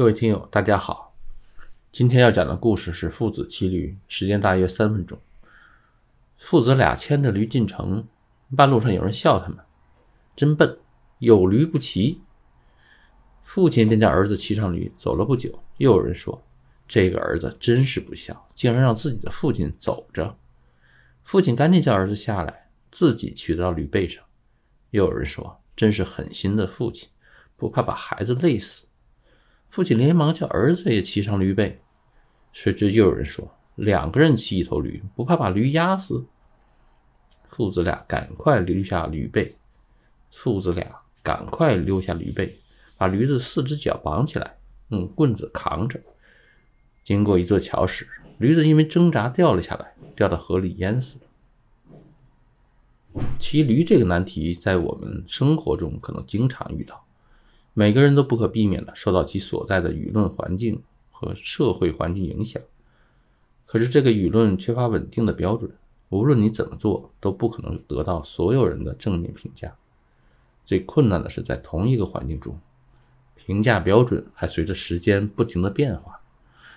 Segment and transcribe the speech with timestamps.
[0.00, 1.14] 各位听友，大家好。
[1.92, 5.20] 今天要讲的故事是父子骑驴，时间大约三分钟。
[6.38, 8.08] 父子俩牵着驴进城，
[8.56, 9.58] 半路上有人笑他们
[10.34, 10.78] ：“真笨，
[11.18, 12.22] 有驴不骑。”
[13.44, 16.42] 父亲便叫儿子骑上驴，走了不久，又有人说
[16.88, 20.34] ：“这个儿子真是不孝，竟然让自己的父亲走着。”
[21.24, 24.24] 父亲赶紧叫儿子下来，自己骑到驴背上。
[24.92, 27.06] 又有人说：“真是狠心的父亲，
[27.54, 28.86] 不怕把孩子累死。”
[29.70, 31.80] 父亲连忙叫儿子也骑上驴背，
[32.52, 36.24] 谁知又有人说：“两个人骑一头驴，不怕把驴压死？”
[37.50, 39.54] 父子俩赶快溜下驴背，
[40.32, 40.86] 父子俩
[41.22, 42.58] 赶快溜下驴背，
[42.96, 44.56] 把驴子四只脚绑起来，
[44.88, 46.00] 用棍子扛着。
[47.04, 53.22] 经过一座桥时，驴子因为挣扎掉了下来，掉到河里淹死了。
[53.38, 57.04] 骑驴这个难题，在我们生活中可能经常遇到。
[57.72, 62.60] 每个人都不可避免的受到其所在的舆论环境和社会环境影响，
[63.66, 65.70] 可是这个舆论缺乏稳定的标准，
[66.08, 69.72] 无论你怎么做，都不可能得到所有人的正面评价。
[70.66, 72.58] 最困难的是在同一个环境中，
[73.36, 76.20] 评价标准还随着时间不停的变化。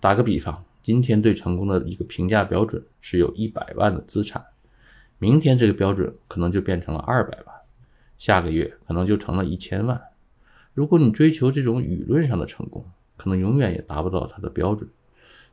[0.00, 4.44] 打个比方，今天对成功的一个评价标准是有一百万的资产，
[5.18, 7.56] 明天这个标准可能就变成了二百万，
[8.18, 10.00] 下个月可能就成了一千万。
[10.74, 12.84] 如果你追求这种舆论上的成功，
[13.16, 14.88] 可能永远也达不到它的标准，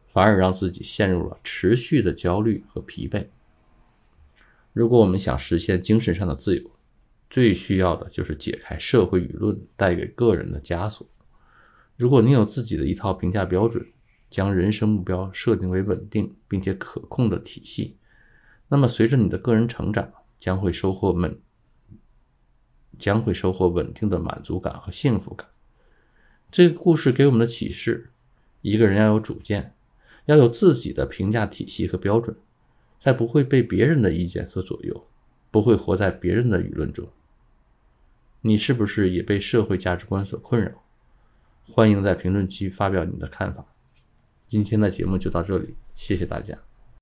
[0.08, 3.28] 反而让自己陷入了持续的焦虑和疲惫。
[4.74, 6.72] 如果我们想实现精神上的自由，
[7.30, 11.08] 最需要的就是解开社会舆论带给个人的枷锁。
[11.98, 13.86] 如果你有自己的一套评价标准，
[14.32, 17.96] 将人生目标设定为稳定并且可控的体系，
[18.68, 21.38] 那么随着你的个人成长，将会收获稳。
[23.02, 25.48] 将会收获稳定的满足感和幸福感。
[26.52, 28.12] 这个故事给我们的启示：
[28.62, 29.74] 一个人要有主见，
[30.26, 32.36] 要有自己的评价体系和标准，
[33.02, 35.08] 才不会被别人的意见所左右，
[35.50, 37.08] 不会活在别人的舆论中。
[38.42, 40.72] 你是不是也被社会价值观所困扰？
[41.64, 43.66] 欢迎在评论区发表你的看法。
[44.48, 46.71] 今天的节目就到这里，谢谢大家。